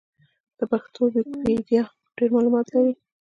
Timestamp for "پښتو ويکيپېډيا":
0.71-1.83